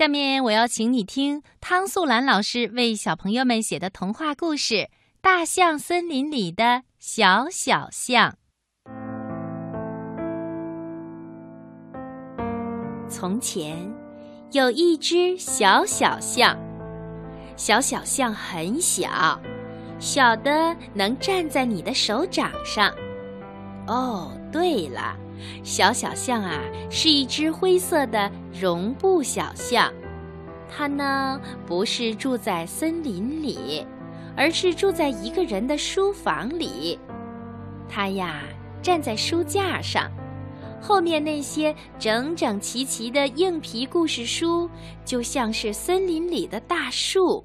[0.00, 4.74] 下面我要请你听汤素兰老师为小朋友们写的童话故事
[5.20, 8.34] 《大象森林里的小小象》。
[13.10, 13.76] 从前
[14.52, 16.58] 有一只小小象，
[17.54, 19.38] 小小象很小，
[19.98, 22.90] 小的能站在你的手掌上。
[23.86, 25.14] 哦，对了。
[25.62, 26.60] 小小象啊，
[26.90, 29.92] 是一只灰色的绒布小象。
[30.68, 33.84] 它呢，不是住在森林里，
[34.36, 36.98] 而是住在一个人的书房里。
[37.88, 38.42] 它呀，
[38.80, 40.08] 站在书架上，
[40.80, 44.70] 后面那些整整齐齐的硬皮故事书，
[45.04, 47.44] 就像是森林里的大树。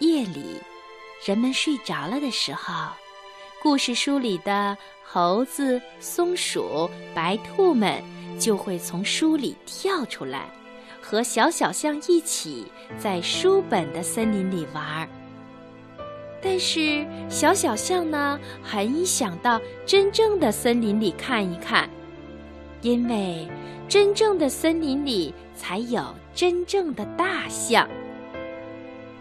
[0.00, 0.60] 夜里，
[1.26, 2.72] 人们睡着了的时候。
[3.62, 4.74] 故事书里的
[5.04, 8.02] 猴子、松鼠、白兔们
[8.38, 10.48] 就会从书里跳出来，
[10.98, 12.66] 和小小象一起
[12.98, 15.06] 在书本的森林里玩。
[16.42, 21.86] 但是小小象呢，很想到真正的森林里看一看，
[22.80, 23.46] 因为
[23.86, 26.02] 真正的森林里才有
[26.34, 27.86] 真正的大象。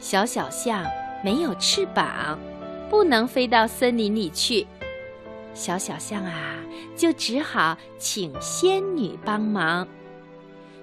[0.00, 0.84] 小小象
[1.22, 2.36] 没有翅膀。
[2.88, 4.66] 不能飞到森林里去，
[5.52, 6.56] 小小象啊，
[6.96, 9.86] 就只好请仙女帮忙。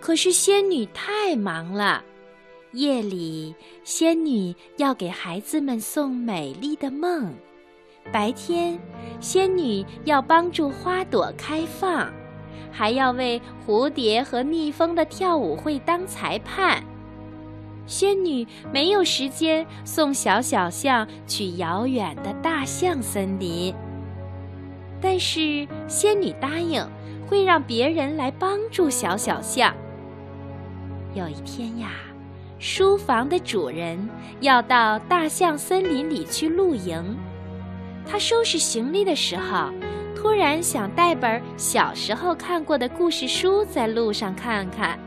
[0.00, 2.04] 可是仙女太忙了，
[2.72, 7.34] 夜里仙女要给孩子们送美丽的梦，
[8.12, 8.78] 白天
[9.20, 12.12] 仙女要帮助花朵开放，
[12.70, 16.82] 还要为蝴蝶和蜜蜂的跳舞会当裁判。
[17.86, 23.74] 仙女没有时间送小小象去遥远的大象森林，
[25.00, 26.84] 但是仙女答应
[27.26, 29.72] 会让别人来帮助小小象。
[31.14, 31.90] 有一天呀，
[32.58, 33.96] 书房的主人
[34.40, 37.16] 要到大象森林里去露营，
[38.04, 39.70] 他收拾行李的时候，
[40.14, 44.98] 突然想带本小时候看过的故事书在路上看看。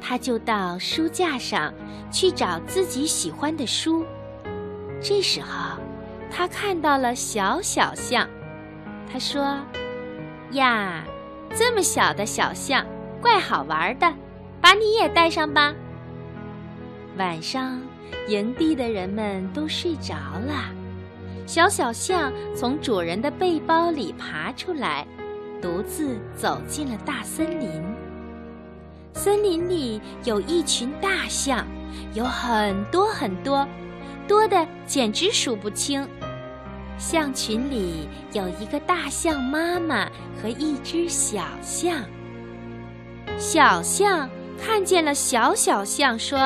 [0.00, 1.72] 他就到书架上
[2.10, 4.04] 去找自己喜欢的书。
[5.00, 5.78] 这时候，
[6.30, 8.28] 他看到了小小象。
[9.12, 9.58] 他说
[10.52, 11.04] ：“呀，
[11.54, 12.84] 这么小的小象，
[13.20, 14.12] 怪好玩的，
[14.60, 15.74] 把你也带上吧。”
[17.18, 17.80] 晚上，
[18.28, 20.70] 营地的人们都睡着了，
[21.46, 25.06] 小小象从主人的背包里爬出来，
[25.60, 27.82] 独自走进了大森林。
[29.12, 31.66] 森林里有一群大象，
[32.14, 33.66] 有很多很多，
[34.26, 36.08] 多的简直数不清。
[36.96, 40.06] 象群里有一个大象妈妈
[40.40, 42.02] 和一只小象。
[43.38, 44.28] 小象
[44.62, 46.38] 看见了小小象，说：“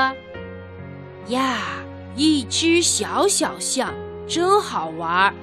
[1.29, 1.59] 呀，
[2.17, 3.93] 一只小小象
[4.27, 5.35] 真好玩儿。”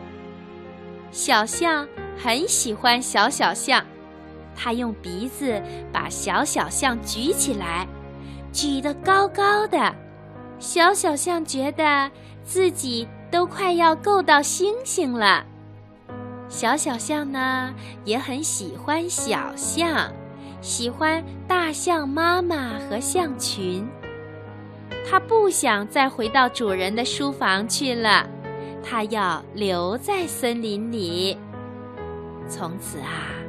[1.11, 1.87] 小象
[2.17, 3.85] 很喜欢小小象。
[4.55, 7.87] 他用鼻子把小小象举起来，
[8.51, 9.93] 举得高高的。
[10.59, 12.11] 小小象觉得
[12.43, 15.43] 自己都快要够到星星了。
[16.47, 17.73] 小小象呢，
[18.05, 20.11] 也很喜欢小象，
[20.61, 23.87] 喜欢大象妈妈和象群。
[25.09, 28.29] 它不想再回到主人的书房去了，
[28.83, 31.37] 它要留在森林里。
[32.47, 33.40] 从此啊。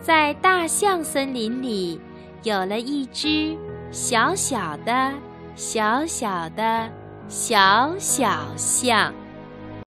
[0.00, 2.00] 在大象森林里，
[2.42, 3.56] 有了一只
[3.90, 5.12] 小小的、
[5.54, 6.88] 小小的、
[7.28, 9.12] 小小象。